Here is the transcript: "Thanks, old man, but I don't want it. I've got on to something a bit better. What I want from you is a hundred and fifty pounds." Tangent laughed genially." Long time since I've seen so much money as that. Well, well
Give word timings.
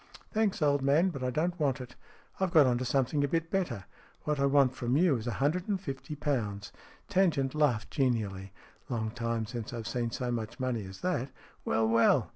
"Thanks, 0.31 0.63
old 0.63 0.81
man, 0.81 1.09
but 1.11 1.23
I 1.23 1.29
don't 1.29 1.59
want 1.59 1.79
it. 1.79 1.95
I've 2.39 2.49
got 2.51 2.65
on 2.65 2.79
to 2.79 2.85
something 2.85 3.23
a 3.23 3.27
bit 3.27 3.51
better. 3.51 3.85
What 4.23 4.39
I 4.39 4.47
want 4.47 4.73
from 4.73 4.97
you 4.97 5.15
is 5.17 5.27
a 5.27 5.33
hundred 5.37 5.67
and 5.67 5.79
fifty 5.79 6.15
pounds." 6.15 6.71
Tangent 7.07 7.53
laughed 7.53 7.91
genially." 7.91 8.51
Long 8.89 9.11
time 9.11 9.45
since 9.45 9.73
I've 9.73 9.87
seen 9.87 10.09
so 10.09 10.31
much 10.31 10.59
money 10.59 10.85
as 10.87 11.01
that. 11.01 11.29
Well, 11.65 11.87
well 11.87 12.29